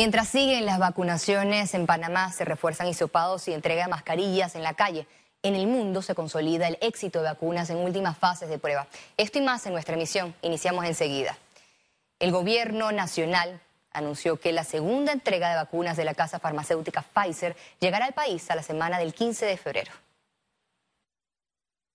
Mientras 0.00 0.28
siguen 0.30 0.64
las 0.64 0.78
vacunaciones 0.78 1.74
en 1.74 1.84
Panamá, 1.84 2.32
se 2.32 2.46
refuerzan 2.46 2.86
hisopados 2.86 3.46
y 3.48 3.52
entrega 3.52 3.86
mascarillas 3.86 4.54
en 4.54 4.62
la 4.62 4.72
calle. 4.72 5.06
En 5.42 5.54
el 5.54 5.66
mundo 5.66 6.00
se 6.00 6.14
consolida 6.14 6.66
el 6.68 6.78
éxito 6.80 7.18
de 7.18 7.26
vacunas 7.26 7.68
en 7.68 7.76
últimas 7.76 8.16
fases 8.16 8.48
de 8.48 8.58
prueba. 8.58 8.86
Esto 9.18 9.40
y 9.40 9.42
más 9.42 9.66
en 9.66 9.74
nuestra 9.74 9.96
emisión. 9.96 10.34
Iniciamos 10.40 10.86
enseguida. 10.86 11.36
El 12.18 12.32
gobierno 12.32 12.92
nacional 12.92 13.60
anunció 13.92 14.40
que 14.40 14.52
la 14.52 14.64
segunda 14.64 15.12
entrega 15.12 15.50
de 15.50 15.56
vacunas 15.56 15.98
de 15.98 16.06
la 16.06 16.14
casa 16.14 16.38
farmacéutica 16.38 17.02
Pfizer 17.02 17.54
llegará 17.78 18.06
al 18.06 18.14
país 18.14 18.50
a 18.50 18.54
la 18.54 18.62
semana 18.62 18.98
del 18.98 19.12
15 19.12 19.44
de 19.44 19.58
febrero. 19.58 19.92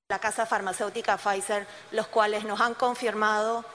La 0.09 0.19
casa 0.19 0.45
farmacéutica 0.45 1.17
Pfizer, 1.17 1.65
los 1.89 2.05
cuales 2.05 2.43
nos 2.43 2.61
han 2.61 2.75
confirmado 2.75 3.65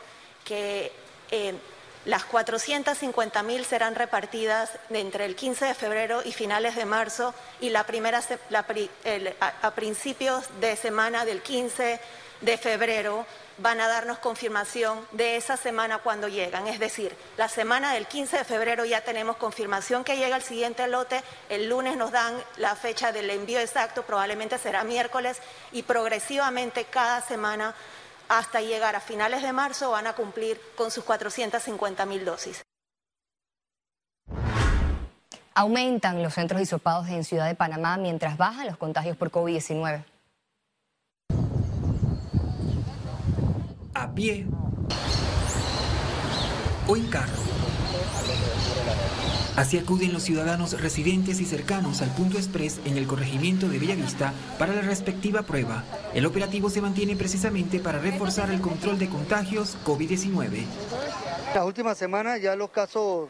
que 0.45 0.93
eh, 1.33 1.59
las 2.05 2.25
450 2.25 3.43
mil 3.43 3.65
serán 3.65 3.95
repartidas 3.95 4.71
entre 4.89 5.27
el 5.27 5.37
15 5.37 5.67
de 5.67 5.75
febrero 5.75 6.23
y 6.25 6.33
finales 6.33 6.75
de 6.75 6.87
marzo 6.87 7.35
y 7.61 7.71
la 7.71 7.85
primera 7.85 8.23
a, 9.41 9.71
principios 9.73 10.45
de 10.61 10.77
semana 10.77 11.25
del 11.25 11.43
15 11.43 12.01
de 12.41 12.57
febrero 12.57 13.27
van 13.59 13.81
a 13.81 13.89
darnos 13.89 14.19
confirmación 14.19 15.07
de 15.13 15.37
esa 15.37 15.59
semana 15.59 15.99
cuando 15.99 16.29
llegan. 16.29 16.67
Es 16.67 16.79
decir, 16.79 17.15
la 17.37 17.49
semana 17.49 17.93
del 17.93 18.07
15 18.07 18.39
de 18.39 18.45
febrero 18.45 18.87
ya 18.87 19.03
tenemos 19.03 19.37
confirmación 19.37 20.03
que 20.03 20.17
llega 20.17 20.37
el 20.37 20.43
siguiente 20.43 20.89
lote, 20.89 21.23
el 21.51 21.69
lunes 21.69 21.99
nos 21.99 22.11
dan 22.11 22.43
la 22.57 22.75
fecha 22.77 23.13
del 23.13 23.29
envío 23.29 23.61
exacto, 23.61 24.05
probablemente 24.05 24.57
será 24.57 24.85
miércoles 24.85 25.37
y 25.73 25.83
progresivamente 25.83 26.87
cada 26.87 27.21
semana 27.21 27.75
hasta 28.31 28.61
llegar 28.61 28.95
a 28.95 29.01
finales 29.01 29.43
de 29.43 29.53
marzo 29.53 29.91
van 29.91 30.07
a 30.07 30.13
cumplir 30.13 30.61
con 30.77 30.93
sus 30.93 31.03
450 31.03 32.07
mil 32.07 32.25
dosis. 32.25 32.63
Aumentan 35.53 36.23
los 36.23 36.35
centros 36.35 36.63
hisopados 36.63 37.09
en 37.09 37.25
Ciudad 37.25 37.49
de 37.49 37.57
Panamá 37.57 37.97
mientras 37.97 38.39
bajan 38.39 38.69
los 38.69 38.77
contagios 38.77 39.17
por 39.17 39.33
COVID-19. 39.33 40.05
A 43.95 44.15
pie 44.15 44.47
o 46.87 46.97
en 46.97 47.07
carro. 47.09 47.60
Así 49.61 49.77
acuden 49.77 50.15
los 50.15 50.23
ciudadanos 50.23 50.81
residentes 50.81 51.39
y 51.39 51.45
cercanos 51.45 52.01
al 52.01 52.09
punto 52.15 52.39
express 52.39 52.81
en 52.87 52.97
el 52.97 53.07
corregimiento 53.07 53.69
de 53.69 53.79
Bellavista 53.79 54.33
para 54.59 54.73
la 54.73 54.81
respectiva 54.81 55.43
prueba. 55.43 55.85
El 56.15 56.25
operativo 56.25 56.71
se 56.71 56.81
mantiene 56.81 57.15
precisamente 57.15 57.79
para 57.79 57.99
reforzar 57.99 58.51
el 58.51 58.63
control 58.63 58.99
de 58.99 59.11
contagios 59.11 59.77
COVID-19. 59.85 60.65
Las 61.55 61.67
últimas 61.67 61.99
semanas 61.99 62.41
ya 62.41 62.57
los 62.57 62.71
casos 62.71 63.29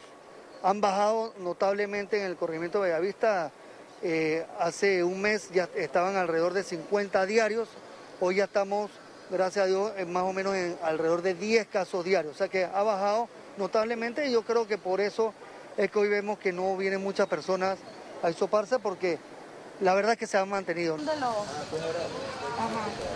han 0.63 0.81
bajado 0.81 1.35
notablemente 1.41 2.21
en 2.21 2.27
el 2.27 2.37
corregimiento 2.37 2.81
de 2.81 2.91
Bellavista. 2.91 3.51
Eh, 4.01 4.47
hace 4.61 5.03
un 5.03 5.21
mes 5.21 5.51
ya 5.53 5.69
estaban 5.75 6.15
alrededor 6.15 6.53
de 6.53 6.63
50 6.63 7.27
diarios, 7.27 7.69
hoy 8.21 8.37
ya 8.37 8.45
estamos, 8.45 8.93
gracias 9.33 9.65
a 9.65 9.67
Dios, 9.67 9.93
más 10.07 10.23
o 10.23 10.33
menos 10.33 10.55
en 10.55 10.77
alrededor 10.85 11.23
de 11.23 11.35
10 11.35 11.67
casos 11.67 12.05
diarios, 12.05 12.37
o 12.37 12.39
sea 12.39 12.47
que 12.47 12.67
ha 12.67 12.83
bajado 12.85 13.29
notablemente 13.59 14.29
y 14.29 14.33
yo 14.33 14.43
creo 14.43 14.69
que 14.69 14.79
por 14.79 15.01
eso 15.01 15.35
es 15.81 15.91
que 15.91 15.99
hoy 15.99 16.09
vemos 16.09 16.39
que 16.39 16.53
no 16.53 16.77
vienen 16.77 17.03
muchas 17.03 17.27
personas 17.27 17.79
a 18.23 18.31
isoparse 18.31 18.79
porque 18.79 19.19
la 19.81 19.95
verdad 19.95 20.13
es 20.13 20.19
que 20.19 20.27
se 20.27 20.37
han 20.37 20.49
mantenido. 20.49 20.99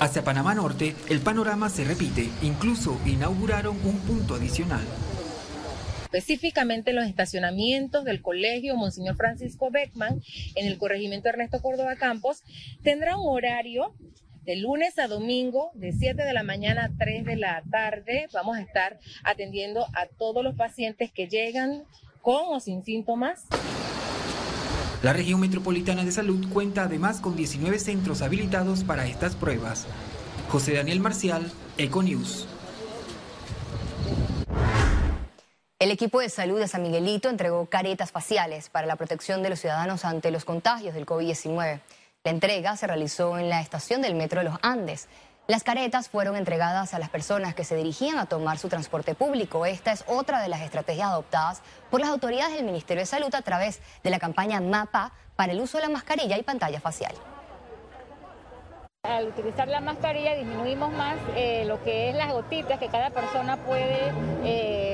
Hacia 0.00 0.24
Panamá 0.24 0.54
Norte, 0.54 0.96
el 1.10 1.20
panorama 1.20 1.68
se 1.68 1.84
repite. 1.84 2.30
Incluso 2.40 2.98
inauguraron 3.04 3.76
un 3.84 3.98
punto 4.00 4.34
adicional. 4.34 4.82
Específicamente 6.04 6.94
los 6.94 7.06
estacionamientos 7.06 8.04
del 8.04 8.22
colegio 8.22 8.76
Monseñor 8.76 9.16
Francisco 9.16 9.70
Beckman 9.70 10.22
en 10.54 10.66
el 10.66 10.78
corregimiento 10.78 11.28
Ernesto 11.28 11.60
Córdoba 11.60 11.96
Campos 11.96 12.44
tendrá 12.82 13.18
un 13.18 13.28
horario 13.28 13.94
de 14.44 14.56
lunes 14.56 14.98
a 14.98 15.08
domingo, 15.08 15.70
de 15.74 15.92
7 15.92 16.22
de 16.22 16.32
la 16.32 16.44
mañana 16.44 16.84
a 16.84 16.90
3 16.96 17.24
de 17.24 17.36
la 17.36 17.62
tarde. 17.70 18.28
Vamos 18.32 18.56
a 18.56 18.60
estar 18.60 18.98
atendiendo 19.22 19.86
a 19.92 20.06
todos 20.06 20.42
los 20.44 20.54
pacientes 20.54 21.10
que 21.12 21.28
llegan 21.28 21.84
con 22.24 22.56
o 22.56 22.58
sin 22.58 22.82
síntomas. 22.82 23.44
La 25.02 25.12
región 25.12 25.38
metropolitana 25.38 26.02
de 26.04 26.10
salud 26.10 26.48
cuenta 26.50 26.84
además 26.84 27.20
con 27.20 27.36
19 27.36 27.78
centros 27.78 28.22
habilitados 28.22 28.82
para 28.82 29.06
estas 29.06 29.36
pruebas. 29.36 29.86
José 30.48 30.72
Daniel 30.74 31.00
Marcial, 31.00 31.52
Econews. 31.76 32.48
El 35.78 35.90
equipo 35.90 36.20
de 36.20 36.30
salud 36.30 36.58
de 36.58 36.66
San 36.66 36.82
Miguelito 36.82 37.28
entregó 37.28 37.66
caretas 37.66 38.10
faciales 38.10 38.70
para 38.70 38.86
la 38.86 38.96
protección 38.96 39.42
de 39.42 39.50
los 39.50 39.60
ciudadanos 39.60 40.06
ante 40.06 40.30
los 40.30 40.46
contagios 40.46 40.94
del 40.94 41.04
COVID-19. 41.04 41.80
La 42.24 42.30
entrega 42.30 42.74
se 42.78 42.86
realizó 42.86 43.38
en 43.38 43.50
la 43.50 43.60
estación 43.60 44.00
del 44.00 44.14
Metro 44.14 44.40
de 44.40 44.48
los 44.48 44.58
Andes. 44.62 45.08
Las 45.46 45.62
caretas 45.62 46.08
fueron 46.08 46.36
entregadas 46.36 46.94
a 46.94 46.98
las 46.98 47.10
personas 47.10 47.54
que 47.54 47.64
se 47.64 47.76
dirigían 47.76 48.16
a 48.16 48.24
tomar 48.24 48.56
su 48.56 48.70
transporte 48.70 49.14
público. 49.14 49.66
Esta 49.66 49.92
es 49.92 50.02
otra 50.08 50.40
de 50.40 50.48
las 50.48 50.62
estrategias 50.62 51.08
adoptadas 51.08 51.60
por 51.90 52.00
las 52.00 52.08
autoridades 52.08 52.54
del 52.54 52.64
Ministerio 52.64 53.02
de 53.02 53.06
Salud 53.06 53.34
a 53.34 53.42
través 53.42 53.80
de 54.02 54.08
la 54.08 54.18
campaña 54.18 54.62
MAPA 54.62 55.12
para 55.36 55.52
el 55.52 55.60
uso 55.60 55.76
de 55.76 55.82
la 55.82 55.90
mascarilla 55.90 56.38
y 56.38 56.42
pantalla 56.42 56.80
facial. 56.80 57.14
Al 59.02 59.28
utilizar 59.28 59.68
la 59.68 59.82
mascarilla 59.82 60.34
disminuimos 60.34 60.90
más 60.94 61.16
eh, 61.36 61.66
lo 61.66 61.82
que 61.84 62.08
es 62.08 62.16
las 62.16 62.32
gotitas 62.32 62.78
que 62.78 62.88
cada 62.88 63.10
persona 63.10 63.58
puede, 63.58 64.12
eh, 64.44 64.93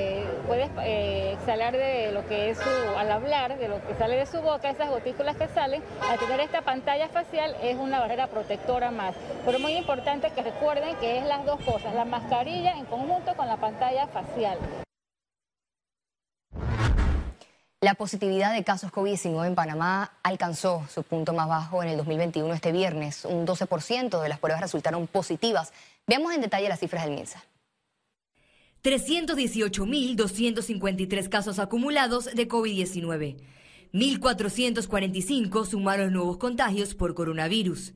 puede 0.51 0.69
eh, 0.83 1.31
exhalar 1.31 1.77
de 1.77 2.11
lo 2.11 2.27
que 2.27 2.49
es 2.49 2.57
su, 2.57 2.97
al 2.97 3.09
hablar, 3.09 3.57
de 3.57 3.69
lo 3.69 3.81
que 3.87 3.95
sale 3.95 4.17
de 4.17 4.25
su 4.25 4.41
boca, 4.41 4.69
esas 4.69 4.89
gotículas 4.89 5.37
que 5.37 5.47
salen. 5.47 5.81
Al 6.01 6.19
tener 6.19 6.41
esta 6.41 6.61
pantalla 6.61 7.07
facial 7.07 7.55
es 7.63 7.77
una 7.77 8.01
barrera 8.01 8.27
protectora 8.27 8.91
más. 8.91 9.15
Pero 9.45 9.55
es 9.57 9.63
muy 9.63 9.77
importante 9.77 10.29
que 10.31 10.43
recuerden 10.43 10.97
que 10.97 11.19
es 11.19 11.23
las 11.23 11.45
dos 11.45 11.61
cosas, 11.61 11.95
la 11.95 12.03
mascarilla 12.03 12.73
en 12.77 12.83
conjunto 12.83 13.33
con 13.37 13.47
la 13.47 13.55
pantalla 13.55 14.07
facial. 14.07 14.57
La 17.79 17.93
positividad 17.93 18.53
de 18.53 18.65
casos 18.65 18.91
COVID-19 18.91 19.47
en 19.47 19.55
Panamá 19.55 20.11
alcanzó 20.21 20.83
su 20.93 21.03
punto 21.03 21.31
más 21.31 21.47
bajo 21.47 21.81
en 21.81 21.87
el 21.87 21.97
2021 21.97 22.53
este 22.53 22.73
viernes. 22.73 23.23
Un 23.23 23.47
12% 23.47 24.21
de 24.21 24.27
las 24.27 24.39
pruebas 24.39 24.61
resultaron 24.61 25.07
positivas. 25.07 25.71
Veamos 26.05 26.33
en 26.33 26.41
detalle 26.41 26.67
las 26.67 26.81
cifras 26.81 27.05
del 27.05 27.13
MINSA. 27.13 27.41
318.253 28.83 31.29
casos 31.29 31.59
acumulados 31.59 32.25
de 32.25 32.47
COVID-19. 32.47 33.37
1.445 33.93 35.65
sumaron 35.65 36.13
nuevos 36.13 36.37
contagios 36.37 36.95
por 36.95 37.13
coronavirus. 37.13 37.93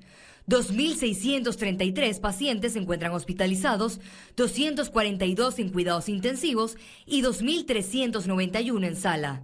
2.633 0.47 2.19
pacientes 2.19 2.74
se 2.74 2.79
encuentran 2.79 3.13
hospitalizados, 3.13 4.00
242 4.35 5.59
en 5.59 5.69
cuidados 5.69 6.07
intensivos 6.07 6.78
y 7.07 7.24
2.391 7.24 8.85
en 8.85 8.95
sala. 8.95 9.41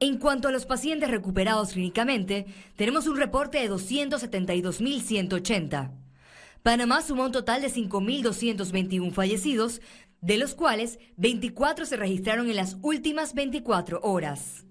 En 0.00 0.18
cuanto 0.18 0.48
a 0.48 0.50
los 0.50 0.66
pacientes 0.66 1.08
recuperados 1.08 1.74
clínicamente, 1.74 2.46
tenemos 2.74 3.06
un 3.06 3.16
reporte 3.16 3.58
de 3.58 3.70
272.180. 3.70 5.92
Panamá 6.64 7.00
sumó 7.02 7.26
un 7.26 7.32
total 7.32 7.62
de 7.62 7.70
5.221 7.70 9.12
fallecidos, 9.12 9.80
de 10.24 10.38
los 10.38 10.54
cuales 10.54 10.98
24 11.18 11.84
se 11.84 11.98
registraron 11.98 12.48
en 12.48 12.56
las 12.56 12.78
últimas 12.80 13.34
24 13.34 14.00
horas. 14.02 14.64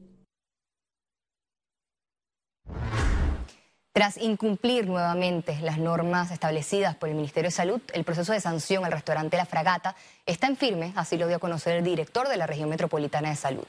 Tras 3.92 4.18
incumplir 4.18 4.88
nuevamente 4.88 5.56
las 5.62 5.78
normas 5.78 6.32
establecidas 6.32 6.96
por 6.96 7.10
el 7.10 7.16
Ministerio 7.16 7.50
de 7.50 7.56
Salud, 7.56 7.82
el 7.94 8.04
proceso 8.04 8.34
de 8.34 8.42
sanción 8.42 8.84
al 8.84 8.92
restaurante 8.92 9.38
La 9.38 9.46
Fragata 9.46 9.96
está 10.26 10.48
en 10.48 10.58
firme, 10.58 10.92
así 10.96 11.18
lo 11.18 11.28
dio 11.28 11.36
a 11.36 11.40
conocer 11.40 11.78
el 11.78 11.84
director 11.84 12.28
de 12.28 12.38
la 12.38 12.48
región 12.48 12.70
metropolitana 12.70 13.30
de 13.30 13.36
salud. 13.36 13.68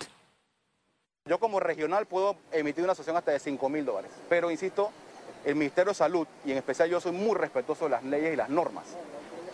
Yo 1.29 1.39
como 1.39 1.61
regional 1.61 2.07
puedo 2.07 2.37
emitir 2.53 2.83
una 2.83 2.95
sanción 2.95 3.19
hasta 3.19 3.33
de 3.33 3.39
5 3.39 3.69
mil 3.69 3.85
dólares, 3.85 4.11
pero 4.31 4.51
insisto, 4.51 4.91
el 5.45 5.57
Ministerio 5.57 5.91
de 5.91 5.97
Salud 5.97 6.27
y 6.47 6.53
en 6.53 6.57
especial 6.57 6.89
yo 6.89 6.99
soy 6.99 7.13
muy 7.13 7.37
respetuoso 7.37 7.85
de 7.85 7.91
las 7.91 8.05
leyes 8.05 8.33
y 8.33 8.37
las 8.37 8.49
normas. 8.49 8.87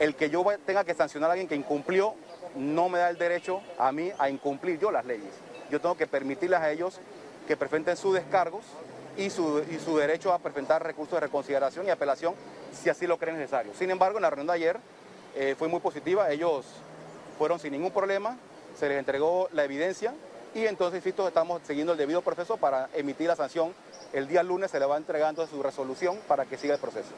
El 0.01 0.17
que 0.17 0.31
yo 0.31 0.43
tenga 0.65 0.83
que 0.83 0.95
sancionar 0.95 1.29
a 1.29 1.35
alguien 1.35 1.47
que 1.47 1.55
incumplió 1.55 2.15
no 2.57 2.89
me 2.89 2.99
da 2.99 3.11
el 3.11 3.19
derecho 3.19 3.61
a 3.79 3.93
mí 3.93 4.11
a 4.19 4.31
incumplir 4.31 4.79
yo 4.79 4.91
las 4.91 5.05
leyes. 5.05 5.31
Yo 5.71 5.79
tengo 5.79 5.95
que 5.95 6.07
permitirles 6.07 6.59
a 6.59 6.71
ellos 6.71 6.99
que 7.47 7.55
presenten 7.55 7.99
sus 7.99 8.15
descargos 8.15 8.65
y 9.19 9.29
su, 9.29 9.63
derecho 9.99 10.33
a 10.33 10.39
presentar 10.39 10.83
recursos 10.83 11.17
de 11.17 11.21
reconsideración 11.21 11.87
y 11.87 11.91
apelación 11.91 12.35
si 12.73 12.89
así 12.89 13.07
lo 13.07 13.19
creen 13.19 13.37
necesario. 13.37 13.75
Sin 13.75 13.91
embargo, 13.91 14.17
en 14.17 14.23
la 14.23 14.31
reunión 14.31 14.47
de 14.47 14.53
ayer 14.55 14.81
eh, 15.37 15.55
fue 15.59 15.69
muy 15.69 15.81
positiva, 15.81 16.31
ellos 16.31 16.65
fueron 17.37 17.61
sin 17.61 17.73
ningún 17.73 17.91
problema, 17.91 18.39
se 18.79 18.89
les 18.89 18.99
entregó 18.99 19.51
la 19.53 19.65
evidencia 19.65 20.15
y 20.55 20.65
entonces, 20.65 21.05
estamos 21.05 21.61
siguiendo 21.67 21.93
el 21.93 21.99
debido 21.99 22.23
proceso 22.23 22.57
para 22.57 22.89
emitir 22.95 23.29
la 23.29 23.37
sanción. 23.37 23.75
El 24.15 24.27
día 24.27 24.43
lunes 24.43 24.71
se 24.71 24.81
le 24.81 24.87
va 24.87 24.97
entregando 24.97 25.47
su 25.47 25.63
resolución 25.63 26.19
para 26.27 26.47
que 26.47 26.57
siga 26.57 26.75
el 26.75 26.81
proceso. 26.81 27.13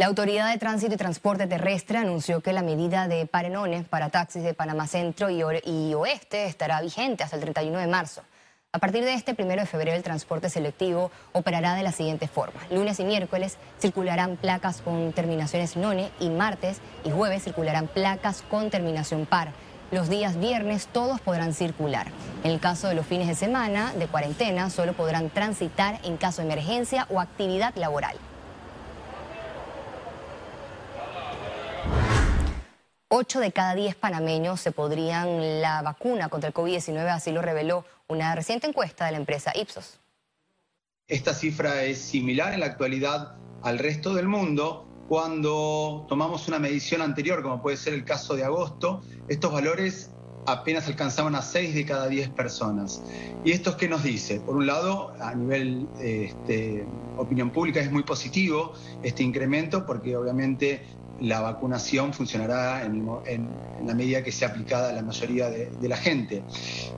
La 0.00 0.06
Autoridad 0.06 0.48
de 0.48 0.58
Tránsito 0.58 0.94
y 0.94 0.96
Transporte 0.96 1.48
Terrestre 1.48 1.98
anunció 1.98 2.40
que 2.40 2.52
la 2.52 2.62
medida 2.62 3.08
de 3.08 3.26
parenones 3.26 3.88
para 3.88 4.10
taxis 4.10 4.44
de 4.44 4.54
Panamá 4.54 4.86
Centro 4.86 5.28
y, 5.28 5.42
Oeste 5.42 6.46
estará 6.46 6.80
vigente 6.80 7.24
hasta 7.24 7.34
el 7.34 7.42
31 7.42 7.76
de 7.80 7.88
marzo. 7.88 8.22
A 8.70 8.78
partir 8.78 9.02
de 9.02 9.14
este 9.14 9.34
primero 9.34 9.60
de 9.60 9.66
febrero, 9.66 9.96
el 9.96 10.04
transporte 10.04 10.50
selectivo 10.50 11.10
operará 11.32 11.74
de 11.74 11.82
la 11.82 11.90
siguiente 11.90 12.28
forma. 12.28 12.60
Lunes 12.70 13.00
y 13.00 13.04
miércoles 13.04 13.58
circularán 13.80 14.36
placas 14.36 14.82
con 14.82 15.12
terminaciones 15.12 15.76
NONE 15.76 16.12
y 16.20 16.30
martes 16.30 16.78
y 17.02 17.10
jueves 17.10 17.42
circularán 17.42 17.88
placas 17.88 18.42
con 18.42 18.70
terminación 18.70 19.26
par. 19.26 19.50
Los 19.90 20.08
días 20.08 20.38
viernes 20.38 20.86
todos 20.86 21.20
podrán 21.20 21.54
circular. 21.54 22.06
En 22.44 22.52
el 22.52 22.60
caso 22.60 22.86
de 22.86 22.94
los 22.94 23.04
fines 23.04 23.26
de 23.26 23.34
semana 23.34 23.92
de 23.94 24.06
cuarentena, 24.06 24.70
solo 24.70 24.92
podrán 24.92 25.28
transitar 25.28 25.98
en 26.04 26.18
caso 26.18 26.40
de 26.40 26.46
emergencia 26.46 27.08
o 27.10 27.18
actividad 27.18 27.74
laboral. 27.74 28.16
8 33.18 33.40
de 33.40 33.50
cada 33.50 33.74
10 33.74 33.96
panameños 33.96 34.60
se 34.60 34.70
podrían 34.70 35.60
la 35.60 35.82
vacuna 35.82 36.28
contra 36.28 36.48
el 36.48 36.54
COVID-19, 36.54 37.08
así 37.08 37.32
lo 37.32 37.42
reveló 37.42 37.84
una 38.06 38.32
reciente 38.36 38.68
encuesta 38.68 39.06
de 39.06 39.10
la 39.10 39.18
empresa 39.18 39.50
Ipsos. 39.56 39.98
Esta 41.08 41.34
cifra 41.34 41.82
es 41.82 41.98
similar 41.98 42.54
en 42.54 42.60
la 42.60 42.66
actualidad 42.66 43.34
al 43.64 43.80
resto 43.80 44.14
del 44.14 44.28
mundo. 44.28 44.86
Cuando 45.08 46.06
tomamos 46.08 46.46
una 46.46 46.60
medición 46.60 47.02
anterior, 47.02 47.42
como 47.42 47.60
puede 47.60 47.76
ser 47.76 47.94
el 47.94 48.04
caso 48.04 48.36
de 48.36 48.44
agosto, 48.44 49.02
estos 49.26 49.52
valores 49.52 50.12
apenas 50.46 50.86
alcanzaban 50.86 51.34
a 51.34 51.42
6 51.42 51.74
de 51.74 51.84
cada 51.84 52.06
10 52.06 52.28
personas. 52.30 53.02
¿Y 53.44 53.50
esto 53.50 53.70
es 53.70 53.76
qué 53.76 53.88
nos 53.88 54.04
dice? 54.04 54.38
Por 54.38 54.54
un 54.54 54.68
lado, 54.68 55.12
a 55.18 55.34
nivel 55.34 55.88
este, 56.00 56.86
opinión 57.16 57.50
pública 57.50 57.80
es 57.80 57.90
muy 57.90 58.04
positivo 58.04 58.74
este 59.02 59.24
incremento 59.24 59.84
porque 59.84 60.16
obviamente 60.16 60.86
la 61.20 61.40
vacunación 61.40 62.12
funcionará 62.12 62.84
en, 62.84 63.06
la 63.84 63.94
medida 63.94 64.22
que 64.22 64.32
sea 64.32 64.48
aplicada 64.48 64.90
a 64.90 64.92
la 64.92 65.02
mayoría 65.02 65.50
de, 65.50 65.88
la 65.88 65.96
gente. 65.96 66.42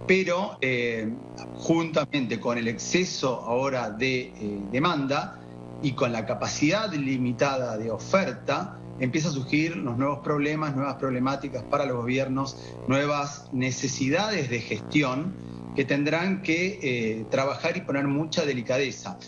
Pero 0.06 0.58
eh, 0.60 1.12
juntamente 1.56 2.40
con 2.40 2.58
el 2.58 2.68
exceso 2.68 3.40
ahora 3.40 3.90
de 3.90 4.20
eh, 4.20 4.60
demanda 4.72 5.40
y 5.82 5.92
con 5.92 6.12
la 6.12 6.26
capacidad 6.26 6.92
limitada 6.92 7.78
de 7.78 7.90
oferta, 7.90 8.78
empieza 8.98 9.28
a 9.28 9.32
surgir 9.32 9.76
los 9.76 9.96
nuevos 9.96 10.18
problemas, 10.18 10.76
nuevas 10.76 10.96
problemáticas 10.96 11.62
para 11.64 11.86
los 11.86 11.96
gobiernos, 11.96 12.56
nuevas 12.86 13.48
necesidades 13.52 14.50
de 14.50 14.60
gestión 14.60 15.34
que 15.74 15.84
tendrán 15.84 16.42
que 16.42 16.78
eh, 16.82 17.24
trabajar 17.30 17.76
y 17.76 17.80
poner 17.80 18.06
mucha 18.06 18.44
delicadeza. 18.44 19.18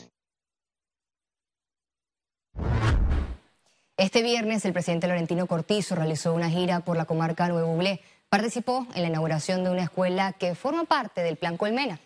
Este 4.03 4.21
viernes 4.21 4.65
el 4.65 4.73
presidente 4.73 5.07
Laurentino 5.07 5.47
Cortizo 5.47 5.95
realizó 5.95 6.35
una 6.35 6.51
gira 6.51 6.81
por 6.81 6.97
la 6.97 7.05
comarca 7.05 7.47
Nuevo 7.47 7.73
Ublé. 7.73 8.01
Participó 8.29 8.85
en 8.97 9.03
la 9.03 9.09
inauguración 9.09 9.63
de 9.63 9.71
una 9.71 9.85
escuela 9.85 10.33
que 10.33 10.57
forma 10.57 10.87
parte 10.87 11.23
del 11.23 11.37
Plan 11.37 11.57
Colmena. 11.57 12.01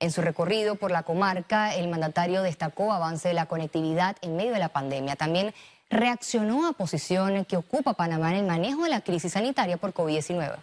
En 0.00 0.10
su 0.10 0.22
recorrido 0.22 0.76
por 0.76 0.90
la 0.90 1.02
comarca, 1.02 1.74
el 1.74 1.88
mandatario 1.88 2.40
destacó 2.40 2.90
avance 2.90 3.28
de 3.28 3.34
la 3.34 3.44
conectividad 3.44 4.16
en 4.22 4.34
medio 4.34 4.54
de 4.54 4.60
la 4.60 4.70
pandemia. 4.70 5.14
También 5.14 5.52
reaccionó 5.90 6.66
a 6.66 6.72
posición 6.72 7.44
que 7.44 7.58
ocupa 7.58 7.92
Panamá 7.92 8.30
en 8.30 8.36
el 8.36 8.46
manejo 8.46 8.84
de 8.84 8.88
la 8.88 9.02
crisis 9.02 9.34
sanitaria 9.34 9.76
por 9.76 9.92
COVID-19. 9.92 10.56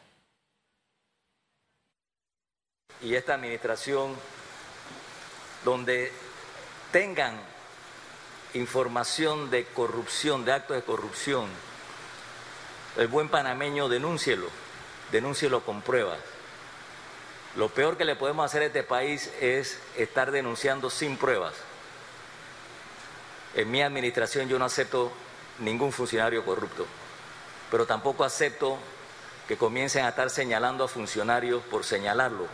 Y 3.04 3.14
esta 3.14 3.36
administración, 3.36 4.16
donde 5.64 6.12
tengan 6.92 7.36
información 8.54 9.50
de 9.50 9.66
corrupción, 9.66 10.46
de 10.46 10.54
actos 10.54 10.75
de 10.75 10.84
corrupción, 10.84 11.48
el 12.98 13.07
buen 13.07 13.30
panameño 13.30 13.88
denúncielo, 13.88 14.48
denúncielo 15.12 15.62
con 15.62 15.81
pruebas. 15.81 16.19
Lo 17.56 17.69
peor 17.69 17.98
que 17.98 18.06
le 18.06 18.16
podemos 18.16 18.46
hacer 18.46 18.62
a 18.62 18.66
este 18.66 18.84
país 18.84 19.31
es 19.40 19.80
estar 19.98 20.31
denunciando 20.31 20.90
sin 20.90 21.18
pruebas. 21.18 21.54
En 23.56 23.69
mi 23.72 23.81
administración 23.81 24.48
yo 24.48 24.60
no 24.60 24.66
acepto 24.66 25.12
ningún 25.60 25.92
funcionario 25.92 26.45
corrupto, 26.45 26.86
pero 27.72 27.86
tampoco 27.86 28.24
acepto 28.24 28.78
que 29.48 29.57
comiencen 29.57 30.06
a 30.06 30.10
estar 30.10 30.30
señalando 30.30 30.84
a 30.84 30.88
funcionarios 30.88 31.63
por 31.63 31.84
señalarlo. 31.84 32.48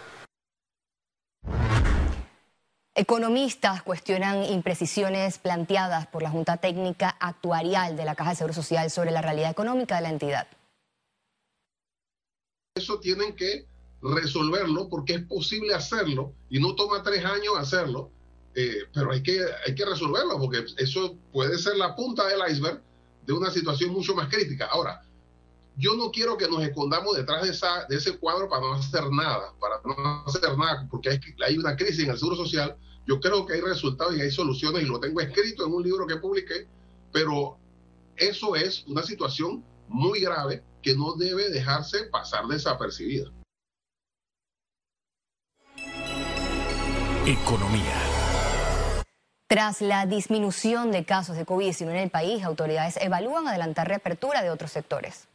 Economistas 2.97 3.83
cuestionan 3.83 4.45
imprecisiones 4.45 5.38
planteadas 5.38 6.07
por 6.07 6.24
la 6.24 6.30
Junta 6.30 6.56
Técnica 6.56 7.09
Actuarial 7.19 7.97
de 7.97 8.06
la 8.06 8.15
Caja 8.15 8.30
de 8.30 8.36
Seguro 8.38 8.53
Social 8.53 8.89
sobre 8.89 9.12
la 9.12 9.21
realidad 9.21 9.51
económica 9.51 9.97
de 9.97 10.01
la 10.01 10.09
entidad. 10.12 10.47
Eso 12.74 12.97
tienen 13.01 13.36
que 13.36 13.65
resolverlo 14.01 14.88
porque 14.88 15.15
es 15.15 15.24
posible 15.24 15.74
hacerlo 15.74 16.31
y 16.50 16.62
no 16.62 16.74
toma 16.75 17.03
tres 17.03 17.25
años 17.25 17.56
hacerlo, 17.57 18.12
eh, 18.56 18.86
pero 18.94 19.12
hay 19.12 19.21
que, 19.21 19.41
hay 19.68 19.75
que 19.75 19.86
resolverlo 19.86 20.39
porque 20.39 20.63
eso 20.77 21.18
puede 21.33 21.57
ser 21.57 21.75
la 21.75 21.98
punta 21.98 22.25
del 22.27 22.50
iceberg 22.50 22.81
de 23.25 23.33
una 23.33 23.51
situación 23.51 23.91
mucho 23.91 24.15
más 24.15 24.30
crítica. 24.30 24.68
Ahora, 24.68 25.01
yo 25.77 25.95
no 25.95 26.12
quiero 26.12 26.38
que 26.38 26.48
nos 26.48 26.63
escondamos 26.63 27.16
detrás 27.16 27.44
de, 27.44 27.50
esa, 27.50 27.86
de 27.89 27.98
ese 27.98 28.18
cuadro 28.18 28.50
para 28.50 28.62
no 28.62 28.74
hacer 28.74 29.04
nada, 29.12 29.54
para 29.60 29.75
no 29.83 30.24
hacer 30.25 30.57
nada, 30.57 30.88
porque 30.89 31.10
hay, 31.10 31.19
hay 31.45 31.57
una 31.57 31.75
crisis 31.75 32.04
en 32.04 32.12
el 32.12 32.18
Seguro 32.18 32.38
Social. 32.38 32.77
Yo 33.06 33.19
creo 33.19 33.45
que 33.45 33.54
hay 33.54 33.62
resultados 33.62 34.16
y 34.16 34.22
hay 34.22 34.31
soluciones 34.31 34.83
y 34.83 34.86
lo 34.86 35.00
tengo 35.00 35.19
escrito 35.22 35.66
en 35.66 35.74
un 35.74 35.83
libro 35.83 36.07
que 36.07 36.16
publiqué, 36.16 36.68
pero 37.12 37.57
eso 38.16 38.56
es 38.56 38.86
una 38.88 39.04
situación 39.04 39.63
muy 39.88 40.22
grave 40.22 40.63
que 40.81 40.95
no 40.95 41.16
debe 41.16 41.50
dejarse 41.50 42.06
pasar 42.06 42.48
desapercibida. 42.48 43.31
Economía. 47.27 48.01
Tras 49.48 49.81
la 49.81 50.06
disminución 50.06 50.92
de 50.92 51.06
casos 51.06 51.36
de 51.36 51.45
COVID-19 51.45 51.89
en 51.89 51.95
el 51.95 52.10
país, 52.10 52.44
autoridades 52.44 52.98
evalúan 52.98 53.48
adelantar 53.48 53.88
reapertura 53.88 54.42
de 54.42 54.50
otros 54.50 54.72
sectores. 54.72 55.27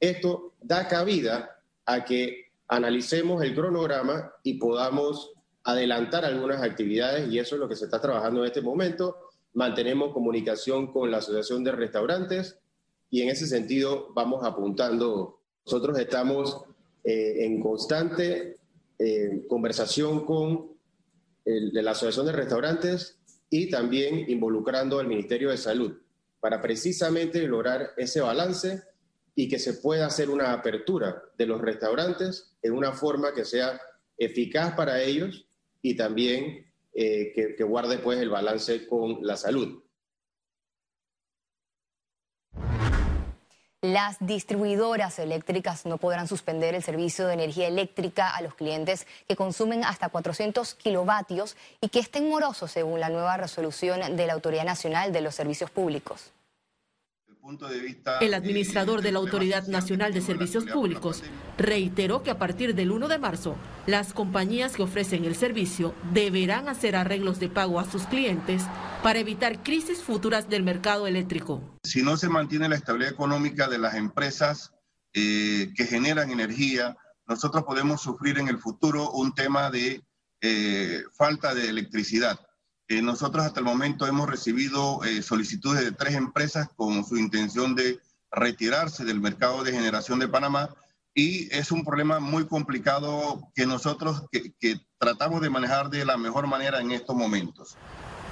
Esto 0.00 0.54
da 0.60 0.86
cabida 0.86 1.60
a 1.86 2.04
que 2.04 2.46
analicemos 2.68 3.42
el 3.42 3.54
cronograma 3.54 4.32
y 4.42 4.54
podamos 4.54 5.32
adelantar 5.64 6.24
algunas 6.24 6.62
actividades 6.62 7.30
y 7.30 7.38
eso 7.38 7.56
es 7.56 7.60
lo 7.60 7.68
que 7.68 7.76
se 7.76 7.86
está 7.86 8.00
trabajando 8.00 8.40
en 8.40 8.46
este 8.46 8.60
momento. 8.60 9.16
Mantenemos 9.54 10.12
comunicación 10.12 10.92
con 10.92 11.10
la 11.10 11.18
Asociación 11.18 11.64
de 11.64 11.72
Restaurantes 11.72 12.58
y 13.10 13.22
en 13.22 13.30
ese 13.30 13.46
sentido 13.46 14.08
vamos 14.14 14.44
apuntando. 14.44 15.40
Nosotros 15.64 15.98
estamos 15.98 16.62
eh, 17.04 17.44
en 17.44 17.60
constante 17.60 18.56
eh, 18.98 19.44
conversación 19.48 20.24
con 20.24 20.76
la 21.44 21.92
Asociación 21.92 22.26
de 22.26 22.32
Restaurantes 22.32 23.18
y 23.48 23.70
también 23.70 24.28
involucrando 24.28 24.98
al 24.98 25.06
Ministerio 25.06 25.50
de 25.50 25.56
Salud 25.56 25.96
para 26.40 26.60
precisamente 26.60 27.46
lograr 27.48 27.92
ese 27.96 28.20
balance 28.20 28.82
y 29.38 29.48
que 29.48 29.60
se 29.60 29.74
pueda 29.74 30.06
hacer 30.06 30.30
una 30.30 30.52
apertura 30.52 31.22
de 31.36 31.46
los 31.46 31.60
restaurantes 31.60 32.56
en 32.60 32.72
una 32.72 32.90
forma 32.90 33.32
que 33.32 33.44
sea 33.44 33.80
eficaz 34.16 34.74
para 34.74 35.00
ellos 35.00 35.46
y 35.80 35.96
también 35.96 36.68
eh, 36.92 37.30
que, 37.32 37.54
que 37.54 37.62
guarde 37.62 37.98
pues 37.98 38.18
el 38.18 38.30
balance 38.30 38.84
con 38.88 39.24
la 39.24 39.36
salud. 39.36 39.80
Las 43.80 44.16
distribuidoras 44.18 45.20
eléctricas 45.20 45.86
no 45.86 45.98
podrán 45.98 46.26
suspender 46.26 46.74
el 46.74 46.82
servicio 46.82 47.28
de 47.28 47.34
energía 47.34 47.68
eléctrica 47.68 48.34
a 48.34 48.42
los 48.42 48.54
clientes 48.54 49.06
que 49.28 49.36
consumen 49.36 49.84
hasta 49.84 50.08
400 50.08 50.74
kilovatios 50.74 51.56
y 51.80 51.90
que 51.90 52.00
estén 52.00 52.28
morosos 52.28 52.72
según 52.72 52.98
la 52.98 53.08
nueva 53.08 53.36
resolución 53.36 54.16
de 54.16 54.26
la 54.26 54.32
Autoridad 54.32 54.64
Nacional 54.64 55.12
de 55.12 55.20
los 55.20 55.36
Servicios 55.36 55.70
Públicos. 55.70 56.32
El 58.20 58.34
administrador 58.34 59.02
de 59.02 59.12
la 59.12 59.18
Autoridad 59.18 59.66
Nacional 59.68 60.12
de 60.12 60.20
Servicios 60.20 60.64
Públicos 60.66 61.22
reiteró 61.56 62.22
que 62.22 62.30
a 62.30 62.38
partir 62.38 62.74
del 62.74 62.90
1 62.90 63.08
de 63.08 63.18
marzo, 63.18 63.56
las 63.86 64.12
compañías 64.12 64.74
que 64.74 64.82
ofrecen 64.82 65.24
el 65.24 65.34
servicio 65.34 65.94
deberán 66.12 66.68
hacer 66.68 66.94
arreglos 66.94 67.40
de 67.40 67.48
pago 67.48 67.80
a 67.80 67.90
sus 67.90 68.04
clientes 68.04 68.62
para 69.02 69.18
evitar 69.18 69.62
crisis 69.62 70.02
futuras 70.02 70.48
del 70.48 70.62
mercado 70.62 71.06
eléctrico. 71.06 71.62
Si 71.84 72.02
no 72.02 72.16
se 72.16 72.28
mantiene 72.28 72.68
la 72.68 72.76
estabilidad 72.76 73.12
económica 73.12 73.68
de 73.68 73.78
las 73.78 73.94
empresas 73.94 74.72
eh, 75.14 75.72
que 75.74 75.86
generan 75.86 76.30
energía, 76.30 76.96
nosotros 77.26 77.64
podemos 77.64 78.02
sufrir 78.02 78.38
en 78.38 78.48
el 78.48 78.58
futuro 78.58 79.10
un 79.10 79.34
tema 79.34 79.70
de 79.70 80.02
eh, 80.40 81.02
falta 81.16 81.54
de 81.54 81.68
electricidad. 81.68 82.38
Eh, 82.88 83.02
nosotros 83.02 83.44
hasta 83.44 83.60
el 83.60 83.66
momento 83.66 84.06
hemos 84.06 84.30
recibido 84.30 85.04
eh, 85.04 85.20
solicitudes 85.20 85.84
de 85.84 85.92
tres 85.92 86.14
empresas 86.14 86.70
con 86.74 87.04
su 87.04 87.18
intención 87.18 87.74
de 87.74 88.00
retirarse 88.30 89.04
del 89.04 89.20
mercado 89.20 89.62
de 89.62 89.72
generación 89.72 90.18
de 90.18 90.28
Panamá 90.28 90.70
y 91.14 91.54
es 91.54 91.70
un 91.70 91.84
problema 91.84 92.18
muy 92.18 92.46
complicado 92.46 93.50
que 93.54 93.66
nosotros 93.66 94.22
que, 94.32 94.80
tratamos 94.98 95.42
de 95.42 95.50
manejar 95.50 95.90
de 95.90 96.04
la 96.04 96.16
mejor 96.16 96.46
manera 96.46 96.80
en 96.80 96.90
estos 96.90 97.14
momentos. 97.14 97.76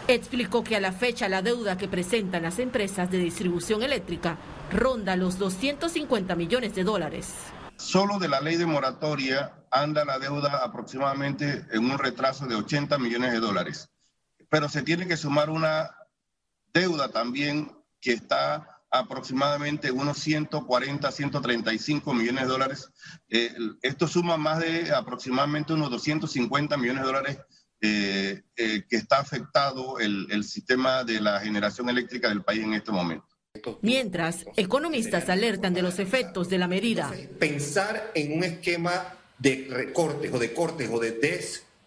Explicó 0.09 0.65
que 0.65 0.77
a 0.77 0.81
la 0.81 0.93
fecha 0.93 1.29
la 1.29 1.43
deuda 1.43 1.77
que 1.77 1.87
presentan 1.87 2.43
las 2.43 2.59
empresas 2.59 3.11
de 3.11 3.19
distribución 3.19 3.83
eléctrica 3.83 4.39
ronda 4.73 5.17
los 5.17 5.39
250 5.39 6.35
millones 6.35 6.75
de 6.75 6.83
dólares. 6.83 7.35
Solo 7.77 8.19
de 8.19 8.29
la 8.29 8.41
ley 8.41 8.57
de 8.57 8.67
moratoria 8.67 9.53
anda 9.71 10.05
la 10.05 10.19
deuda 10.19 10.65
aproximadamente 10.65 11.67
en 11.73 11.91
un 11.91 11.99
retraso 11.99 12.47
de 12.47 12.55
80 12.55 12.99
millones 12.99 13.33
de 13.33 13.41
dólares. 13.41 13.91
Pero 14.49 14.69
se 14.69 14.83
tiene 14.83 15.07
que 15.07 15.17
sumar 15.17 15.51
una 15.51 15.91
deuda 16.73 17.09
también 17.09 17.73
que 18.01 18.13
está 18.13 18.77
aproximadamente 18.91 19.91
unos 19.91 20.19
140, 20.19 21.11
135 21.11 22.15
millones 22.15 22.43
de 22.43 22.49
dólares. 22.49 22.91
Eh, 23.29 23.53
esto 23.83 24.07
suma 24.07 24.37
más 24.37 24.61
de 24.61 24.93
aproximadamente 24.95 25.73
unos 25.73 25.91
250 25.91 26.77
millones 26.77 27.03
de 27.03 27.07
dólares 27.07 27.39
eh, 27.81 28.43
eh, 28.57 28.85
que 28.89 28.97
está 28.97 29.19
afectado 29.19 29.99
el, 29.99 30.27
el 30.31 30.45
sistema 30.45 31.05
de 31.05 31.21
la 31.21 31.41
generación 31.41 31.89
eléctrica 31.89 32.29
del 32.29 32.43
país 32.43 32.63
en 32.65 32.75
este 32.75 32.93
momento. 32.93 33.27
Mientras, 33.81 34.45
economistas 34.57 35.29
alertan 35.29 35.73
de 35.75 35.83
los 35.83 35.99
efectos 35.99 36.49
de 36.49 36.59
la 36.59 36.69
medida. 36.69 37.13
Pensar 37.39 38.13
en 38.15 38.37
un 38.37 38.45
esquema 38.45 39.15
de 39.39 39.69
recortes 39.71 40.33
o 40.33 40.39
de 40.39 40.53
cortes 40.53 40.91
o 40.93 40.99
de 40.99 41.13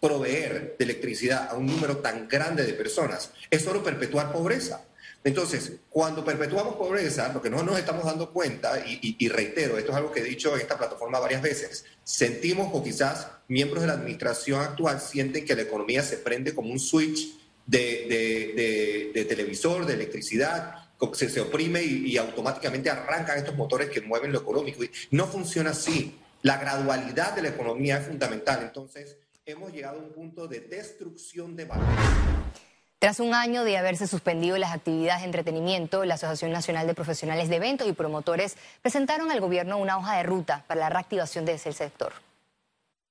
desproveer 0.00 0.76
de 0.78 0.84
electricidad 0.84 1.48
a 1.50 1.56
un 1.56 1.66
número 1.66 1.98
tan 1.98 2.28
grande 2.28 2.64
de 2.64 2.72
personas 2.72 3.32
es 3.50 3.62
solo 3.62 3.82
perpetuar 3.82 4.32
pobreza. 4.32 4.84
Entonces, 5.22 5.72
cuando 5.90 6.24
perpetuamos 6.24 6.76
pobreza, 6.76 7.30
lo 7.34 7.42
que 7.42 7.50
no 7.50 7.62
nos 7.62 7.78
estamos 7.78 8.06
dando 8.06 8.32
cuenta, 8.32 8.82
y, 8.86 9.28
reitero, 9.28 9.76
esto 9.76 9.90
es 9.90 9.96
algo 9.98 10.10
que 10.10 10.20
he 10.20 10.24
dicho 10.24 10.54
en 10.54 10.62
esta 10.62 10.78
plataforma 10.78 11.18
varias 11.18 11.42
veces, 11.42 11.84
sentimos 12.02 12.70
o 12.72 12.82
quizás 12.82 13.28
miembros 13.46 13.82
de 13.82 13.88
la 13.88 13.92
administración 13.94 14.62
actual 14.62 14.98
sienten 14.98 15.44
que 15.44 15.54
la 15.54 15.62
economía 15.62 16.02
se 16.02 16.16
prende 16.16 16.54
como 16.54 16.70
un 16.70 16.80
switch 16.80 17.38
de, 17.66 19.12
de 19.12 19.24
televisor, 19.26 19.84
de 19.84 19.92
electricidad, 19.92 20.90
se, 21.12 21.28
se 21.28 21.40
oprime 21.40 21.82
y, 21.82 22.16
automáticamente 22.16 22.90
arrancan 22.90 23.38
estos 23.38 23.56
motores 23.56 23.90
que 23.90 24.00
mueven 24.00 24.32
lo 24.32 24.40
económico. 24.40 24.84
Y 24.84 24.90
no 25.10 25.26
funciona 25.26 25.70
así. 25.70 26.18
La 26.42 26.58
gradualidad 26.58 27.34
de 27.34 27.42
la 27.42 27.48
economía 27.48 27.98
es 27.98 28.06
fundamental. 28.06 28.60
Entonces, 28.62 29.16
hemos 29.50 29.72
llegado 29.72 29.98
a 29.98 30.02
un 30.02 30.12
punto 30.12 30.48
de 30.48 30.60
destrucción 30.60 31.56
de 31.56 31.64
valor. 31.64 31.86
Tras 32.98 33.18
un 33.18 33.32
año 33.32 33.64
de 33.64 33.78
haberse 33.78 34.06
suspendido 34.06 34.58
las 34.58 34.74
actividades 34.74 35.22
de 35.22 35.26
entretenimiento, 35.26 36.04
la 36.04 36.14
Asociación 36.14 36.52
Nacional 36.52 36.86
de 36.86 36.94
Profesionales 36.94 37.48
de 37.48 37.56
Eventos 37.56 37.88
y 37.88 37.92
Promotores 37.92 38.56
presentaron 38.82 39.30
al 39.30 39.40
gobierno 39.40 39.78
una 39.78 39.96
hoja 39.96 40.18
de 40.18 40.22
ruta 40.22 40.64
para 40.66 40.80
la 40.80 40.90
reactivación 40.90 41.46
de 41.46 41.54
ese 41.54 41.72
sector. 41.72 42.12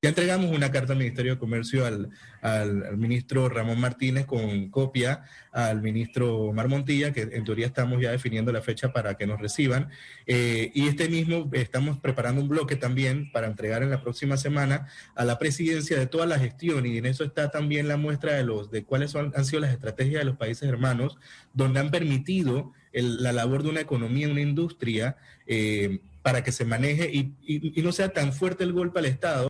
Ya 0.01 0.08
entregamos 0.08 0.56
una 0.56 0.72
carta 0.72 0.94
al 0.94 1.00
Ministerio 1.00 1.34
de 1.34 1.39
Comercio 1.39 1.86
al, 1.86 2.10
al, 2.41 2.96
ministro 2.96 3.50
Ramón 3.50 3.82
Martínez 3.82 4.25
con 4.25 4.70
copia 4.70 5.25
al 5.51 5.82
ministro 5.82 6.53
Mar 6.53 6.70
Montilla, 6.70 7.12
que 7.12 7.24
en 7.24 7.44
teoría 7.44 7.65
estamos 7.65 8.01
ya 8.01 8.12
definiendo 8.12 8.53
la 8.53 8.62
fecha 8.62 8.94
para 8.94 9.15
que 9.15 9.27
nos 9.27 9.41
reciban. 9.41 9.89
Eh, 10.25 10.72
y 10.74 10.88
este 10.88 11.10
mismo 11.10 11.50
estamos 11.51 11.98
preparando 12.00 12.39
un 12.41 12.48
bloque 12.48 12.77
también 12.77 13.29
para 13.34 13.48
entregar 13.48 13.84
en 13.84 13.89
la 13.89 14.01
próxima 14.01 14.38
semana 14.38 14.88
a 15.15 15.25
la 15.25 15.38
presidencia 15.38 16.00
de 16.00 16.08
toda 16.08 16.25
la 16.25 16.39
gestión 16.39 16.86
y 16.86 16.98
en 16.98 17.06
eso 17.06 17.25
está 17.25 17.51
también 17.51 17.89
la 17.89 17.98
muestra 17.98 18.36
de, 18.36 18.46
los, 18.46 18.72
de 18.72 18.86
cuáles 18.86 19.12
son, 19.12 19.34
han 19.36 19.44
sido 19.44 19.60
las 19.60 19.74
estrategias 19.74 20.22
de 20.22 20.25
los 20.25 20.38
países 20.38 20.70
hermanos, 20.70 21.18
donde 21.53 21.82
han 21.82 21.91
permitido 21.91 22.72
la 22.94 23.34
labor 23.34 23.63
de 23.63 23.70
una 23.72 23.82
economía, 23.82 24.29
una 24.29 24.39
industria, 24.39 25.18
eh, 25.46 26.00
para 26.22 26.41
que 26.41 26.53
se 26.53 26.63
maneje 26.63 27.10
y, 27.12 27.34
y 27.46 27.82
no 27.82 27.91
sea 27.91 28.10
tan 28.10 28.32
fuerte 28.32 28.63
el 28.63 28.72
golpe 28.72 29.00
al 29.00 29.06
Estado. 29.06 29.49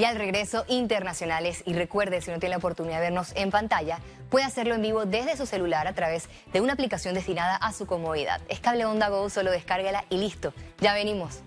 Y 0.00 0.04
al 0.06 0.16
regreso 0.16 0.64
internacionales. 0.66 1.62
Y 1.66 1.74
recuerde, 1.74 2.22
si 2.22 2.30
no 2.30 2.38
tiene 2.38 2.54
la 2.54 2.56
oportunidad 2.56 2.96
de 2.96 3.02
vernos 3.02 3.32
en 3.34 3.50
pantalla, 3.50 3.98
puede 4.30 4.46
hacerlo 4.46 4.74
en 4.74 4.80
vivo 4.80 5.04
desde 5.04 5.36
su 5.36 5.44
celular 5.44 5.86
a 5.86 5.92
través 5.92 6.30
de 6.54 6.62
una 6.62 6.72
aplicación 6.72 7.14
destinada 7.14 7.56
a 7.56 7.74
su 7.74 7.84
comodidad. 7.84 8.40
Es 8.48 8.60
Cable 8.60 8.86
Onda 8.86 9.10
Go, 9.10 9.28
solo 9.28 9.50
descárgala 9.50 10.06
y 10.08 10.16
listo. 10.16 10.54
Ya 10.80 10.94
venimos. 10.94 11.42